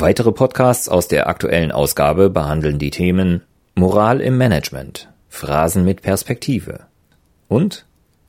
[0.00, 3.42] Weitere Podcasts aus der aktuellen Ausgabe behandeln die Themen
[3.74, 6.82] Moral im Management, Phrasen mit Perspektive
[7.48, 7.84] und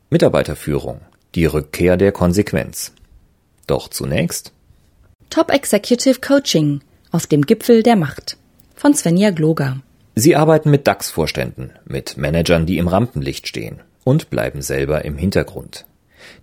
[0.09, 1.01] Mitarbeiterführung,
[1.35, 2.91] die Rückkehr der Konsequenz.
[3.67, 4.51] Doch zunächst
[5.29, 8.37] Top Executive Coaching auf dem Gipfel der Macht
[8.73, 9.79] von Svenja Gloger.
[10.15, 15.85] Sie arbeiten mit DAX-Vorständen, mit Managern, die im Rampenlicht stehen und bleiben selber im Hintergrund.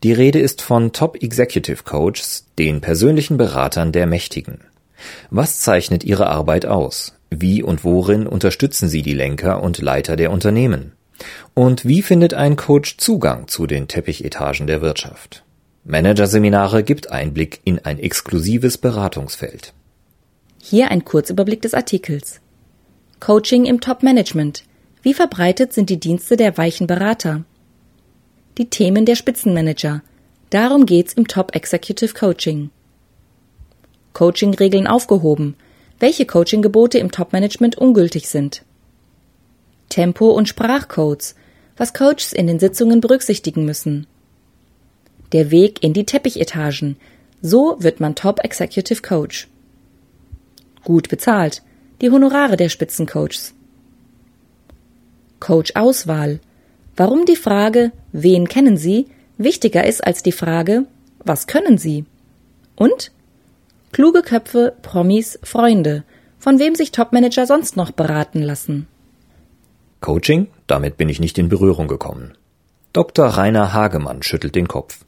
[0.04, 4.60] Die Rede ist von Top Executive Coaches, den persönlichen Beratern der Mächtigen.
[5.30, 7.14] Was zeichnet Ihre Arbeit aus?
[7.30, 10.92] Wie und worin unterstützen Sie die Lenker und Leiter der Unternehmen?
[11.54, 15.44] Und wie findet ein Coach Zugang zu den Teppichetagen der Wirtschaft?
[15.84, 19.72] Managerseminare gibt Einblick in ein exklusives Beratungsfeld.
[20.60, 22.40] Hier ein Kurzüberblick des Artikels.
[23.20, 24.64] Coaching im Top-Management.
[25.02, 27.44] Wie verbreitet sind die Dienste der weichen Berater?
[28.58, 30.02] Die Themen der Spitzenmanager.
[30.50, 32.70] Darum geht's im Top Executive Coaching.
[34.16, 35.56] Coaching-Regeln aufgehoben,
[36.00, 38.62] welche Coaching-Gebote im Top-Management ungültig sind.
[39.90, 41.34] Tempo- und Sprachcodes,
[41.76, 44.06] was Coaches in den Sitzungen berücksichtigen müssen.
[45.32, 46.96] Der Weg in die Teppichetagen,
[47.42, 49.48] so wird man Top Executive Coach.
[50.82, 51.60] Gut bezahlt,
[52.00, 53.52] die Honorare der Spitzencoaches.
[55.40, 56.40] Coach-Auswahl,
[56.96, 60.86] warum die Frage, wen kennen Sie, wichtiger ist als die Frage,
[61.18, 62.06] was können Sie?
[62.76, 63.12] Und
[63.92, 66.04] Kluge Köpfe, Promis, Freunde.
[66.38, 68.86] Von wem sich Topmanager sonst noch beraten lassen?
[70.00, 70.48] Coaching?
[70.66, 72.34] Damit bin ich nicht in Berührung gekommen.
[72.92, 73.26] Dr.
[73.26, 75.00] Rainer Hagemann schüttelt den Kopf.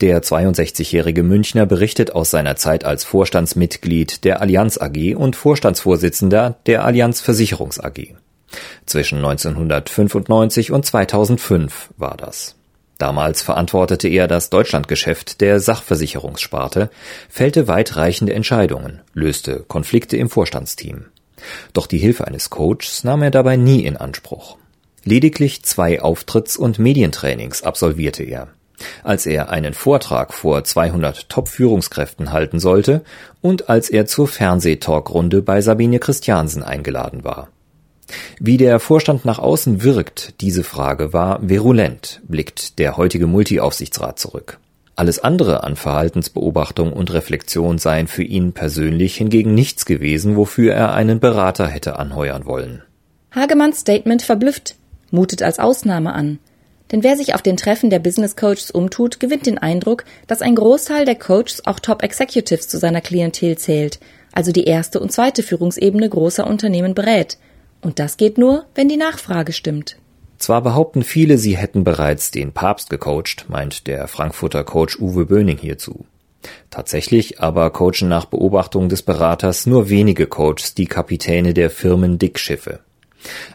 [0.00, 6.84] Der 62-jährige Münchner berichtet aus seiner Zeit als Vorstandsmitglied der Allianz AG und Vorstandsvorsitzender der
[6.84, 8.14] Allianz Versicherungs AG.
[8.86, 12.54] Zwischen 1995 und 2005 war das.
[12.98, 16.90] Damals verantwortete er das Deutschlandgeschäft der Sachversicherungssparte,
[17.28, 21.06] fällte weitreichende Entscheidungen, löste Konflikte im Vorstandsteam.
[21.74, 24.56] Doch die Hilfe eines Coaches nahm er dabei nie in Anspruch.
[25.04, 28.48] Lediglich zwei Auftritts- und Medientrainings absolvierte er.
[29.04, 33.04] Als er einen Vortrag vor 200 Top-Führungskräften halten sollte
[33.40, 37.48] und als er zur Fernsehtalkrunde bei Sabine Christiansen eingeladen war.
[38.38, 44.58] Wie der Vorstand nach außen wirkt, diese Frage war virulent, blickt der heutige Multiaufsichtsrat zurück.
[44.94, 50.92] Alles andere an Verhaltensbeobachtung und Reflexion seien für ihn persönlich hingegen nichts gewesen, wofür er
[50.92, 52.82] einen Berater hätte anheuern wollen.
[53.34, 54.76] Hagemanns Statement verblüfft,
[55.10, 56.38] mutet als Ausnahme an.
[56.92, 60.54] Denn wer sich auf den Treffen der Business Coaches umtut, gewinnt den Eindruck, dass ein
[60.54, 63.98] Großteil der Coaches auch Top Executives zu seiner Klientel zählt,
[64.32, 67.38] also die erste und zweite Führungsebene großer Unternehmen berät,
[67.86, 69.96] und das geht nur, wenn die Nachfrage stimmt.
[70.38, 75.56] Zwar behaupten viele, sie hätten bereits den Papst gecoacht, meint der Frankfurter Coach Uwe Böning
[75.56, 76.04] hierzu.
[76.68, 82.80] Tatsächlich aber coachen nach Beobachtung des Beraters nur wenige Coaches die Kapitäne der Firmen Dickschiffe.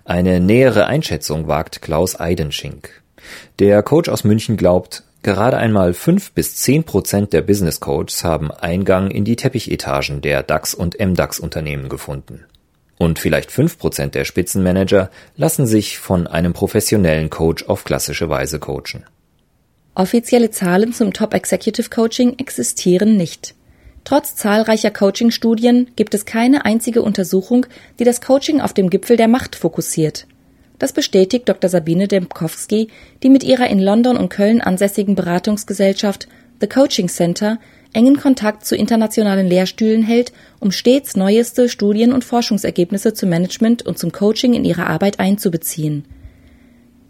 [0.05, 3.01] Eine nähere Einschätzung wagt Klaus Eidenschink.
[3.59, 8.49] Der Coach aus München glaubt, gerade einmal fünf bis zehn Prozent der Business Coaches haben
[8.49, 12.45] Eingang in die Teppichetagen der DAX und MDAX Unternehmen gefunden.
[13.01, 18.59] Und vielleicht fünf Prozent der Spitzenmanager lassen sich von einem professionellen Coach auf klassische Weise
[18.59, 19.06] coachen.
[19.95, 23.56] Offizielle Zahlen zum Top Executive Coaching existieren nicht.
[24.03, 27.66] Trotz zahlreicher Coaching-Studien gibt es keine einzige Untersuchung,
[27.97, 30.28] die das Coaching auf dem Gipfel der Macht fokussiert.
[30.78, 31.72] Das bestätigt Dr.
[31.72, 32.90] Sabine Dembkowski,
[33.23, 36.28] die mit ihrer in London und Köln ansässigen Beratungsgesellschaft
[36.61, 37.59] The Coaching Center
[37.93, 43.97] engen Kontakt zu internationalen Lehrstühlen hält, um stets neueste Studien und Forschungsergebnisse zum Management und
[43.97, 46.05] zum Coaching in ihre Arbeit einzubeziehen.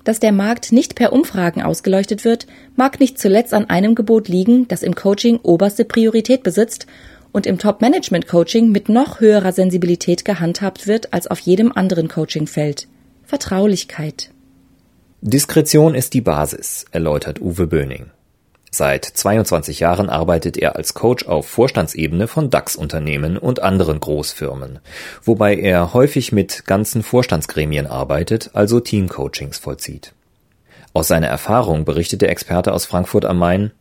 [0.03, 4.67] Dass der Markt nicht per Umfragen ausgeleuchtet wird, mag nicht zuletzt an einem Gebot liegen,
[4.67, 6.87] das im Coaching oberste Priorität besitzt
[7.31, 12.87] und im Top-Management-Coaching mit noch höherer Sensibilität gehandhabt wird als auf jedem anderen Coachingfeld.
[13.23, 14.31] Vertraulichkeit.
[15.21, 18.07] Diskretion ist die Basis, erläutert Uwe Böning.
[18.73, 24.79] Seit 22 Jahren arbeitet er als Coach auf Vorstandsebene von DAX-Unternehmen und anderen Großfirmen,
[25.23, 30.13] wobei er häufig mit ganzen Vorstandsgremien arbeitet, also Teamcoachings vollzieht.
[30.93, 33.71] Aus seiner Erfahrung berichtet der Experte aus Frankfurt am Main,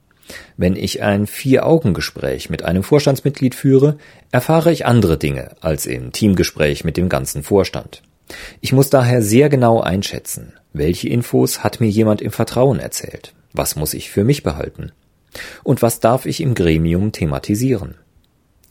[0.57, 3.97] Wenn ich ein Vier-Augen-Gespräch mit einem Vorstandsmitglied führe,
[4.33, 8.03] erfahre ich andere Dinge als im Teamgespräch mit dem ganzen Vorstand.
[8.61, 13.77] Ich muss daher sehr genau einschätzen, welche Infos hat mir jemand im Vertrauen erzählt, was
[13.77, 14.93] muss ich für mich behalten
[15.63, 17.95] und was darf ich im Gremium thematisieren.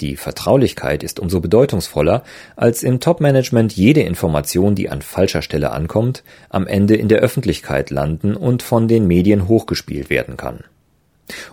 [0.01, 2.23] Die Vertraulichkeit ist umso bedeutungsvoller,
[2.55, 7.89] als im Top-Management jede Information, die an falscher Stelle ankommt, am Ende in der Öffentlichkeit
[7.89, 10.63] landen und von den Medien hochgespielt werden kann.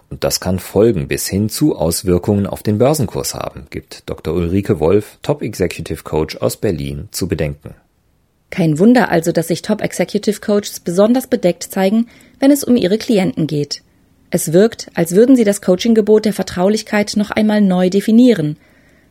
[0.09, 4.33] Und das kann Folgen bis hin zu Auswirkungen auf den Börsenkurs haben, gibt Dr.
[4.33, 7.75] Ulrike Wolf, Top Executive Coach aus Berlin, zu bedenken.
[8.57, 12.07] Kein Wunder also, dass sich Top Executive Coaches besonders bedeckt zeigen,
[12.41, 13.83] wenn es um ihre Klienten geht.
[14.31, 18.57] Es wirkt, als würden sie das Coachinggebot der Vertraulichkeit noch einmal neu definieren,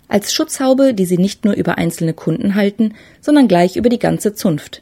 [0.07, 4.33] als Schutzhaube, die sie nicht nur über einzelne Kunden halten, sondern gleich über die ganze
[4.33, 4.81] Zunft.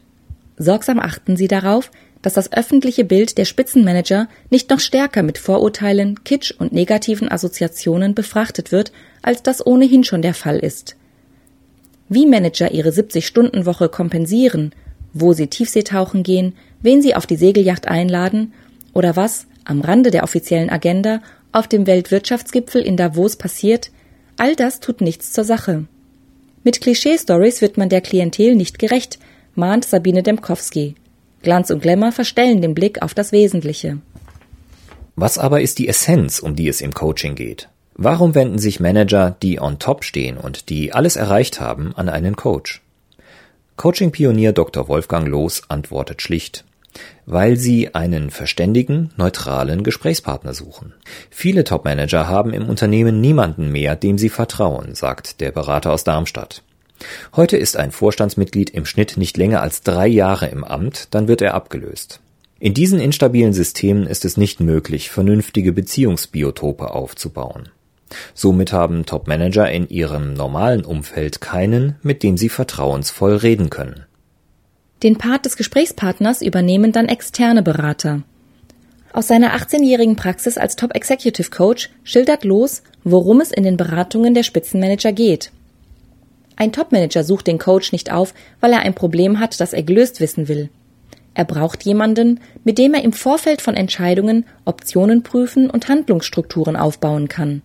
[0.56, 1.90] Sorgsam achten sie darauf,
[2.22, 8.14] dass das öffentliche Bild der Spitzenmanager nicht noch stärker mit Vorurteilen, Kitsch und negativen Assoziationen
[8.14, 10.96] befrachtet wird, als das ohnehin schon der Fall ist.
[12.08, 14.74] Wie Manager ihre 70-Stunden-Woche kompensieren,
[15.12, 18.52] wo sie Tiefseetauchen gehen, wen sie auf die Segelyacht einladen
[18.92, 21.22] oder was am Rande der offiziellen Agenda
[21.52, 23.90] auf dem Weltwirtschaftsgipfel in Davos passiert,
[24.36, 25.84] all das tut nichts zur Sache.
[26.62, 29.18] Mit Klischee-Stories wird man der Klientel nicht gerecht,
[29.54, 30.96] mahnt Sabine Demkowski.
[31.42, 33.98] Glanz und Glamour verstellen den Blick auf das Wesentliche.
[35.14, 37.68] Was aber ist die Essenz, um die es im Coaching geht?
[37.96, 42.34] Warum wenden sich Manager, die on top stehen und die alles erreicht haben, an einen
[42.34, 42.82] Coach?
[43.76, 44.88] Coaching-Pionier Dr.
[44.88, 46.64] Wolfgang Loos antwortet schlicht,
[47.24, 50.92] weil sie einen verständigen, neutralen Gesprächspartner suchen.
[51.30, 56.64] Viele Top-Manager haben im Unternehmen niemanden mehr, dem sie vertrauen, sagt der Berater aus Darmstadt.
[57.36, 61.42] Heute ist ein Vorstandsmitglied im Schnitt nicht länger als drei Jahre im Amt, dann wird
[61.42, 62.18] er abgelöst.
[62.58, 67.68] In diesen instabilen Systemen ist es nicht möglich, vernünftige Beziehungsbiotope aufzubauen.
[68.34, 74.04] Somit haben Top-Manager in ihrem normalen Umfeld keinen, mit dem sie vertrauensvoll reden können.
[75.02, 78.22] Den Part des Gesprächspartners übernehmen dann externe Berater.
[79.12, 84.34] Aus seiner 18-jährigen Praxis als Top Executive Coach schildert Los, worum es in den Beratungen
[84.34, 85.52] der Spitzenmanager geht.
[86.56, 90.20] Ein Topmanager sucht den Coach nicht auf, weil er ein Problem hat, das er gelöst
[90.20, 90.70] wissen will.
[91.34, 97.28] Er braucht jemanden, mit dem er im Vorfeld von Entscheidungen Optionen prüfen und Handlungsstrukturen aufbauen
[97.28, 97.62] kann.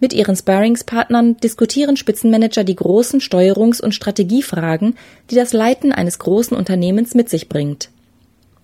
[0.00, 4.94] Mit ihren Sparringspartnern diskutieren Spitzenmanager die großen Steuerungs- und Strategiefragen,
[5.30, 7.90] die das Leiten eines großen Unternehmens mit sich bringt.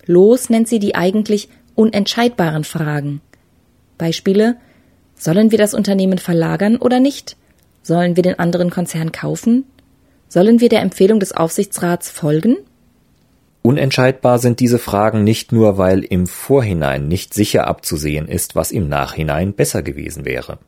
[0.07, 3.21] Los nennt sie die eigentlich unentscheidbaren Fragen.
[3.99, 4.57] Beispiele
[5.17, 7.37] Sollen wir das Unternehmen verlagern oder nicht?
[7.83, 9.65] Sollen wir den anderen Konzern kaufen?
[10.29, 12.57] Sollen wir der Empfehlung des Aufsichtsrats folgen?
[13.63, 18.89] Unentscheidbar sind diese Fragen nicht nur, weil im Vorhinein nicht sicher abzusehen ist, was im
[18.89, 20.59] Nachhinein besser gewesen wäre,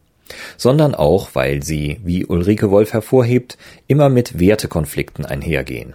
[0.57, 5.95] sondern auch, weil sie, wie Ulrike Wolf hervorhebt, immer mit Wertekonflikten einhergehen.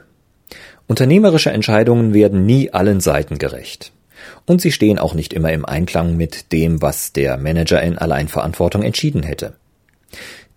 [0.87, 3.93] Unternehmerische Entscheidungen werden nie allen Seiten gerecht.
[4.45, 8.83] Und sie stehen auch nicht immer im Einklang mit dem, was der Manager in Alleinverantwortung
[8.83, 9.53] entschieden hätte.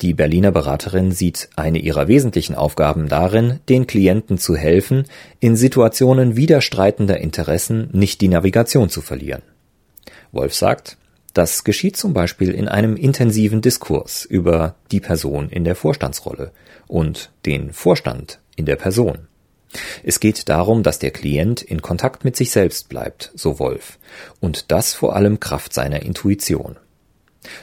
[0.00, 5.04] Die Berliner Beraterin sieht eine ihrer wesentlichen Aufgaben darin, den Klienten zu helfen,
[5.38, 9.42] in Situationen widerstreitender Interessen nicht die Navigation zu verlieren.
[10.32, 10.96] Wolf sagt,
[11.34, 16.52] das geschieht zum Beispiel in einem intensiven Diskurs über die Person in der Vorstandsrolle
[16.86, 19.26] und den Vorstand in der Person.
[20.04, 23.98] Es geht darum, dass der Klient in Kontakt mit sich selbst bleibt, so Wolf,
[24.40, 26.76] und das vor allem Kraft seiner Intuition.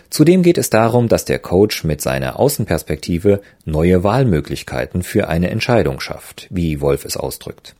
[0.09, 6.01] Zudem geht es darum, dass der Coach mit seiner Außenperspektive neue Wahlmöglichkeiten für eine Entscheidung
[6.01, 7.75] schafft, wie Wolf es ausdrückt.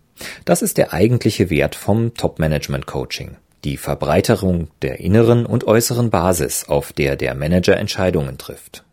[0.45, 3.38] Das ist der eigentliche Wert vom Top-Management-Coaching.
[3.63, 8.84] Die Verbreiterung der inneren und äußeren Basis, auf der der Manager Entscheidungen trifft.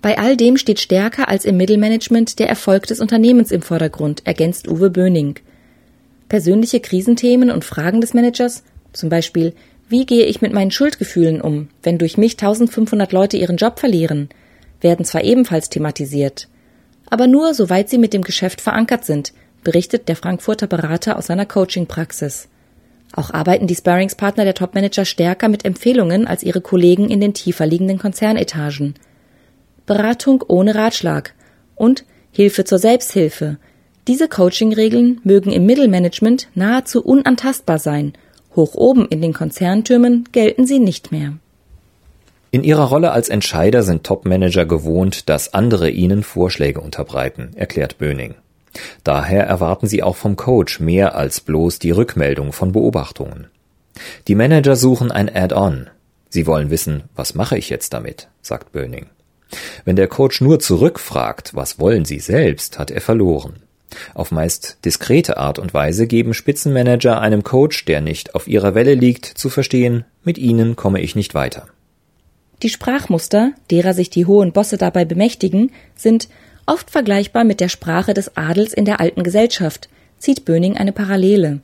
[0.00, 4.66] Bei all dem steht stärker als im Mittelmanagement der Erfolg des Unternehmens im Vordergrund, ergänzt
[4.66, 5.36] Uwe Böning.
[6.28, 9.54] Persönliche Krisenthemen und Fragen des Managers, zum Beispiel
[9.88, 14.30] wie gehe ich mit meinen Schuldgefühlen um, wenn durch mich 1500 Leute ihren Job verlieren?
[14.80, 16.48] Werden zwar ebenfalls thematisiert,
[17.10, 21.44] aber nur soweit sie mit dem Geschäft verankert sind, berichtet der Frankfurter Berater aus seiner
[21.44, 22.48] Coaching-Praxis.
[23.14, 27.66] Auch arbeiten die Sparringspartner der Topmanager stärker mit Empfehlungen als ihre Kollegen in den tiefer
[27.66, 28.94] liegenden Konzernetagen.
[29.86, 31.34] Beratung ohne Ratschlag
[31.74, 33.58] und Hilfe zur Selbsthilfe.
[34.08, 38.14] Diese Coaching-Regeln mögen im Mittelmanagement nahezu unantastbar sein
[38.56, 41.34] Hoch oben in den Konzerntürmen gelten sie nicht mehr.
[42.50, 48.34] In ihrer Rolle als Entscheider sind Topmanager gewohnt, dass andere ihnen Vorschläge unterbreiten, erklärt Böning.
[49.04, 53.48] Daher erwarten sie auch vom Coach mehr als bloß die Rückmeldung von Beobachtungen.
[54.28, 55.90] Die Manager suchen ein Add-on.
[56.30, 59.06] Sie wollen wissen, was mache ich jetzt damit, sagt Böning.
[59.84, 63.56] Wenn der Coach nur zurückfragt, was wollen Sie selbst, hat er verloren.
[64.14, 68.94] Auf meist diskrete Art und Weise geben Spitzenmanager einem Coach, der nicht auf ihrer Welle
[68.94, 71.66] liegt, zu verstehen, mit Ihnen komme ich nicht weiter.
[72.62, 76.28] Die Sprachmuster, derer sich die hohen Bosse dabei bemächtigen, sind
[76.66, 79.88] oft vergleichbar mit der Sprache des Adels in der alten Gesellschaft,
[80.18, 81.60] zieht Böning eine Parallele.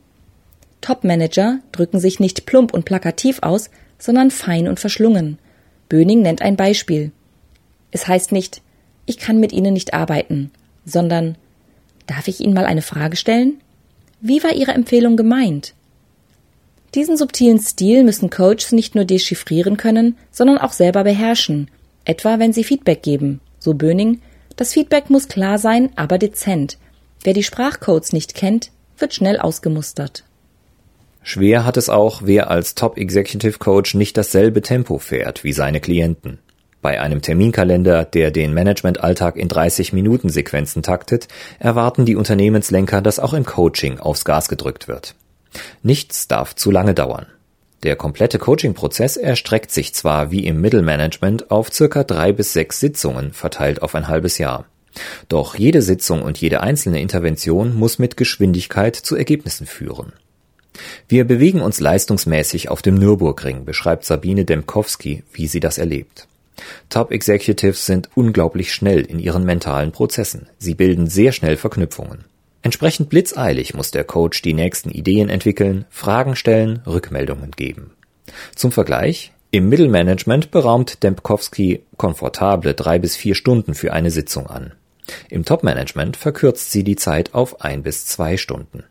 [0.81, 5.39] Topmanager drücken sich nicht plump und plakativ aus, sondern fein und verschlungen.
[5.89, 7.13] Böning nennt ein Beispiel.
[7.91, 8.63] Es heißt nicht,
[9.07, 10.51] ich kann mit Ihnen nicht arbeiten,
[10.85, 11.37] sondern
[12.07, 13.61] darf ich Ihnen mal eine Frage stellen?
[14.21, 15.75] Wie war Ihre Empfehlung gemeint?
[16.95, 21.71] Diesen subtilen Stil müssen Coaches nicht nur dechiffrieren können, sondern auch selber beherrschen,
[22.05, 23.41] etwa wenn sie Feedback geben.
[23.59, 24.21] So Böning,
[24.59, 26.79] das Feedback muss klar sein, aber dezent.
[27.23, 30.25] Wer die Sprachcodes nicht kennt, wird schnell ausgemustert.
[31.23, 35.81] Schwer hat es auch, wer als Top Executive Coach nicht dasselbe Tempo fährt wie seine
[35.81, 36.39] Klienten.
[36.83, 41.29] Bei einem Terminkalender, der den Managementalltag in 30 Minuten Sequenzen taktet,
[41.61, 45.15] erwarten die Unternehmenslenker, dass auch im Coaching aufs Gas gedrückt wird.
[45.83, 47.27] Nichts darf zu lange dauern.
[47.83, 53.33] Der komplette Coaching-Prozess erstreckt sich zwar wie im Mittelmanagement auf circa drei bis sechs Sitzungen
[53.33, 54.65] verteilt auf ein halbes Jahr.
[55.29, 60.13] Doch jede Sitzung und jede einzelne Intervention muss mit Geschwindigkeit zu Ergebnissen führen.
[61.09, 66.27] Wir bewegen uns leistungsmäßig auf dem Nürburgring, beschreibt Sabine Demkowski, wie sie das erlebt.
[66.89, 70.49] Top Executives sind unglaublich schnell in ihren mentalen Prozessen.
[70.59, 72.25] Sie bilden sehr schnell Verknüpfungen.
[72.63, 77.93] Entsprechend blitzeilig muss der Coach die nächsten Ideen entwickeln, Fragen stellen, Rückmeldungen geben.
[78.55, 84.73] Zum Vergleich, im Mittelmanagement beraumt Dembkowski komfortable drei bis vier Stunden für eine Sitzung an.
[85.31, 88.85] Im Topmanagement verkürzt sie die Zeit auf ein bis zwei Stunden.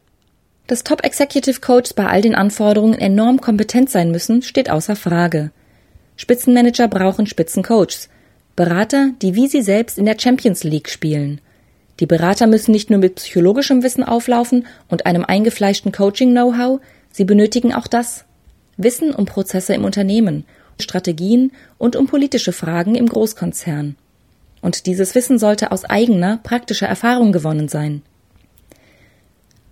[0.65, 5.51] Dass Top Executive Coaches bei all den Anforderungen enorm kompetent sein müssen, steht außer Frage.
[6.15, 8.09] Spitzenmanager brauchen Spitzencoaches,
[8.55, 11.39] Berater, die wie sie selbst in der Champions League spielen.
[11.99, 16.79] Die Berater müssen nicht nur mit psychologischem Wissen auflaufen und einem eingefleischten Coaching-Know-how,
[17.11, 18.25] sie benötigen auch das
[18.77, 20.45] Wissen um Prozesse im Unternehmen,
[20.79, 23.95] Strategien und um politische Fragen im Großkonzern.
[24.61, 28.03] Und dieses Wissen sollte aus eigener, praktischer Erfahrung gewonnen sein.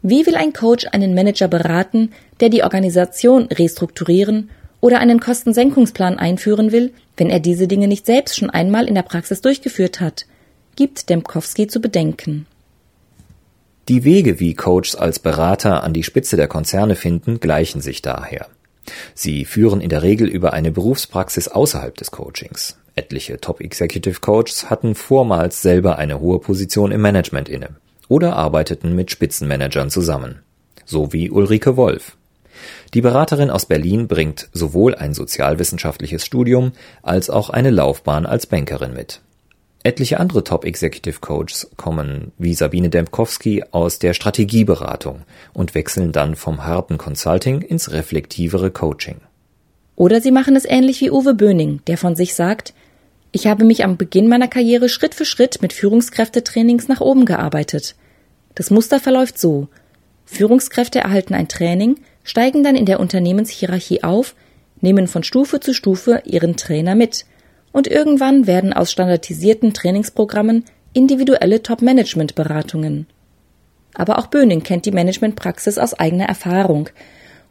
[0.02, 6.72] Wie will ein Coach einen Manager beraten, der die Organisation restrukturieren oder einen Kostensenkungsplan einführen
[6.72, 10.26] will, wenn er diese Dinge nicht selbst schon einmal in der Praxis durchgeführt hat?
[10.76, 12.48] Gibt Dembkowski zu bedenken.
[13.88, 18.48] Die Wege, wie Coaches als Berater an die Spitze der Konzerne finden, gleichen sich daher.
[19.14, 22.78] Sie führen in der Regel über eine Berufspraxis außerhalb des Coachings.
[22.96, 27.70] Etliche Top Executive Coaches hatten vormals selber eine hohe Position im Management inne
[28.08, 30.42] oder arbeiteten mit Spitzenmanagern zusammen.
[30.86, 32.18] So wie Ulrike Wolf.
[32.94, 38.94] Die Beraterin aus Berlin bringt sowohl ein sozialwissenschaftliches Studium als auch eine Laufbahn als Bankerin
[38.94, 39.22] mit.
[39.86, 45.22] Etliche andere Top Executive Coaches kommen wie Sabine Dembkowski aus der Strategieberatung
[45.54, 49.18] und wechseln dann vom harten Consulting ins reflektivere Coaching.
[49.96, 52.74] Oder sie machen es ähnlich wie Uwe Böning, der von sich sagt,
[53.32, 57.96] ich habe mich am Beginn meiner Karriere Schritt für Schritt mit Führungskräftetrainings nach oben gearbeitet.
[58.56, 59.68] Das Muster verläuft so.
[60.26, 64.34] Führungskräfte erhalten ein Training, steigen dann in der Unternehmenshierarchie auf,
[64.82, 67.26] nehmen von Stufe zu Stufe ihren Trainer mit
[67.76, 70.64] und irgendwann werden aus standardisierten Trainingsprogrammen
[70.94, 73.06] individuelle Top-Management-Beratungen.
[73.94, 76.88] Aber auch Böning kennt die Managementpraxis aus eigener Erfahrung.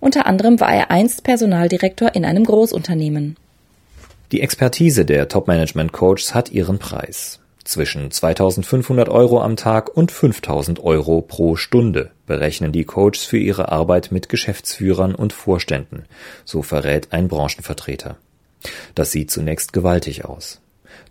[0.01, 3.37] Unter anderem war er einst Personaldirektor in einem Großunternehmen.
[4.33, 7.41] Die Expertise der Top-Management-Coaches hat ihren Preis.
[7.63, 13.71] Zwischen 2500 Euro am Tag und 5000 Euro pro Stunde berechnen die Coaches für ihre
[13.71, 16.07] Arbeit mit Geschäftsführern und Vorständen,
[16.47, 18.17] so verrät ein Branchenvertreter.
[18.95, 20.61] Das sieht zunächst gewaltig aus.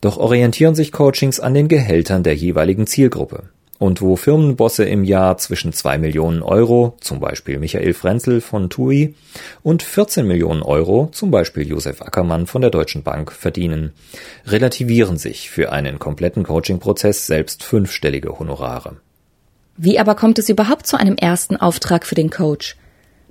[0.01, 3.49] Doch orientieren sich Coachings an den Gehältern der jeweiligen Zielgruppe.
[3.79, 9.15] Und wo Firmenbosse im Jahr zwischen 2 Millionen Euro, zum Beispiel Michael Frenzel von TUI,
[9.61, 13.91] und 14 Millionen Euro, zum Beispiel Josef Ackermann von der Deutschen Bank, verdienen,
[14.45, 18.97] relativieren sich für einen kompletten Coaching-Prozess selbst fünfstellige Honorare.
[19.75, 22.77] Wie aber kommt es überhaupt zu einem ersten Auftrag für den Coach?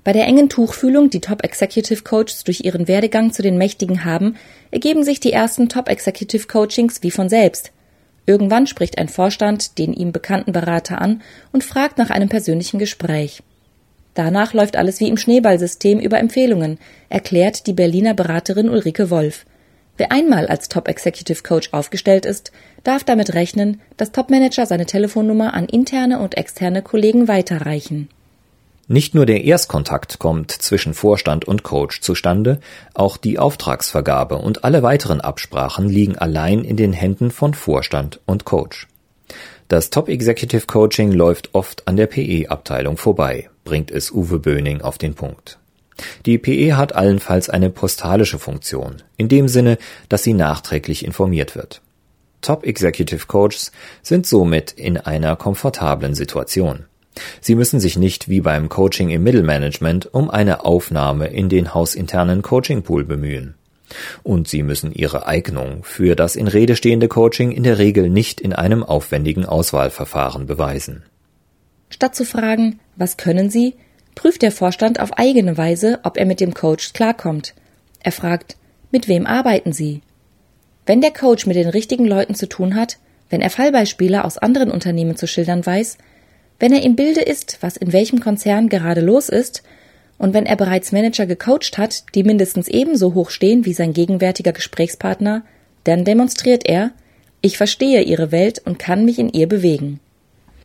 [0.05, 4.37] Bei der engen Tuchfühlung, die Top Executive Coaches durch ihren Werdegang zu den Mächtigen haben,
[4.71, 7.73] ergeben sich die ersten Top Executive Coachings wie von selbst–
[8.27, 13.43] Irgendwann spricht ein Vorstand den ihm bekannten Berater an und fragt nach einem persönlichen Gespräch.
[14.15, 16.79] Danach läuft alles wie im Schneeballsystem über Empfehlungen,
[17.09, 19.47] erklärt die Berliner Beraterin Ulrike Wolf.
[19.97, 22.53] Wer einmal als Top Executive Coach aufgestellt ist,
[22.85, 28.09] darf damit rechnen, dass Topmanager seine Telefonnummer an interne und externe Kollegen weiterreichen.
[28.93, 32.61] Nicht nur der Erstkontakt kommt zwischen Vorstand und Coach zustande,
[32.93, 38.45] auch die Auftragsvergabe und alle weiteren Absprachen liegen allein in den Händen von Vorstand und
[38.45, 38.89] Coach.
[39.69, 44.99] Das Top Executive Coaching läuft oft an der PE-Abteilung vorbei, bringt es Uwe Böning auf
[44.99, 45.59] den Punkt.
[46.27, 49.79] Die PE hat allenfalls eine postalische Funktion, in dem Sinne,
[50.11, 51.81] dass sie nachträglich informiert wird.
[52.43, 53.73] Top Executive Coaches
[54.03, 56.85] sind somit in einer komfortablen Situation.
[57.41, 62.43] Sie müssen sich nicht wie beim Coaching im Mittelmanagement um eine Aufnahme in den hausinternen
[62.43, 63.55] Coachingpool bemühen.
[64.23, 68.41] Und sie müssen ihre Eignung für das in Rede stehende Coaching in der Regel nicht
[68.41, 71.03] in einem aufwendigen Auswahlverfahren beweisen.
[71.91, 73.75] Statt zu fragen, was können Sie,
[74.15, 77.55] prüft der Vorstand auf eigene Weise, ob er mit dem Coach klarkommt.
[78.01, 78.57] Er fragt,
[78.91, 80.01] mit wem arbeiten Sie?
[80.87, 82.99] Wenn der Coach mit den richtigen Leuten zu tun hat,
[83.31, 85.99] wenn er Fallbeispiele aus anderen Unternehmen zu schildern weiß,
[86.63, 89.65] wenn er im Bilde ist, was in welchem Konzern gerade los ist,
[90.17, 94.53] und wenn er bereits Manager gecoacht hat, die mindestens ebenso hoch stehen wie sein gegenwärtiger
[94.53, 95.43] Gesprächspartner,
[95.83, 96.93] dann demonstriert er,
[97.41, 99.99] ich verstehe ihre Welt und kann mich in ihr bewegen.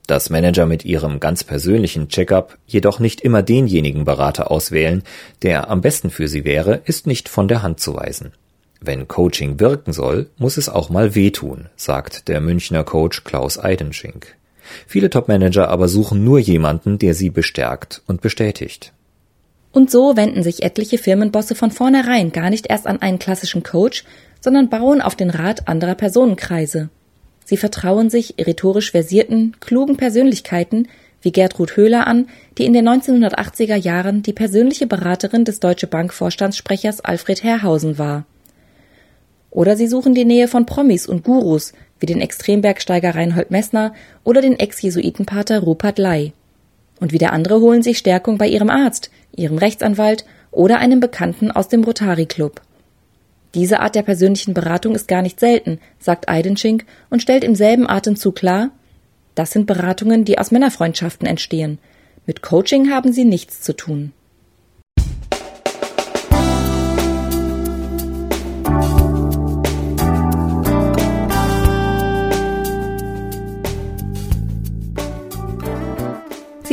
[0.06, 5.01] Dass Manager mit ihrem ganz persönlichen Checkup jedoch nicht immer denjenigen Berater auswählen,
[5.42, 8.34] der am besten für sie wäre, ist nicht von der Hand zu weisen.
[8.80, 14.37] Wenn Coaching wirken soll, muss es auch mal wehtun, sagt der Münchner Coach Klaus Eidenschink.
[14.86, 18.94] Viele Topmanager aber suchen nur jemanden, der sie bestärkt und bestätigt.
[19.72, 24.04] Und so wenden sich etliche Firmenbosse von vornherein gar nicht erst an einen klassischen Coach,
[24.42, 26.90] sondern bauen auf den Rat anderer Personenkreise.
[27.46, 30.88] Sie vertrauen sich rhetorisch versierten, klugen Persönlichkeiten
[31.22, 36.14] wie Gertrud Höhler an, die in den 1980er Jahren die persönliche Beraterin des Deutsche Bank
[36.14, 38.26] Vorstandssprechers Alfred Herrhausen war.
[39.50, 44.42] Oder sie suchen die Nähe von Promis und Gurus, wie den Extrembergsteiger Reinhold Messner oder
[44.42, 46.34] den Ex-Jesuitenpater Rupert Ley.
[47.00, 51.68] Und wieder andere holen sich Stärkung bei ihrem Arzt, ihrem Rechtsanwalt oder einem Bekannten aus
[51.68, 52.62] dem Rotary Club.
[53.54, 57.90] Diese Art der persönlichen Beratung ist gar nicht selten, sagt Eidenschink und stellt im selben
[57.90, 58.72] Atemzug klar,
[59.36, 61.77] das sind Beratungen, die aus Männerfreundschaften entstehen.
[62.25, 64.12] Mit Coaching haben sie nichts zu tun.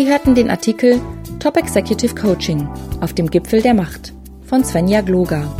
[0.05, 1.01] Sie hörten den Artikel
[1.39, 2.69] Top Executive Coaching
[3.01, 4.13] auf dem Gipfel der Macht
[4.45, 5.51] von Svenja Gloger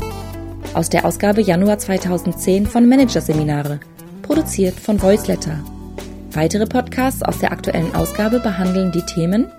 [0.75, 3.81] aus der Ausgabe Januar 2010 von Managerseminare,
[4.21, 5.65] produziert von Voiceletter.
[6.33, 9.51] Weitere Podcasts aus der aktuellen Ausgabe behandeln die Themen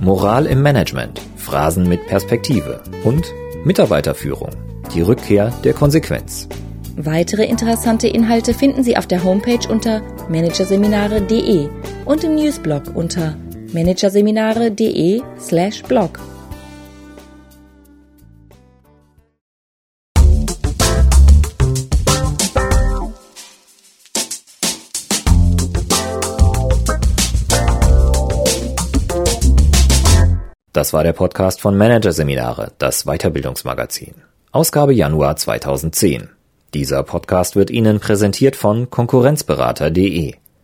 [0.00, 4.50] Moral im Management, Phrasen mit Perspektive und Mitarbeiterführung,
[4.94, 6.46] die Rückkehr der Konsequenz.
[6.96, 11.68] Weitere interessante Inhalte finden Sie auf der Homepage unter managerseminare.de
[12.04, 13.34] und im Newsblog unter
[13.72, 16.18] managerseminare.de slash blog.
[30.72, 34.14] Das war der Podcast von Managerseminare, das Weiterbildungsmagazin.
[34.52, 36.30] Ausgabe Januar 2010.
[36.72, 40.36] Dieser Podcast wird Ihnen präsentiert von Konkurrenzberater.de.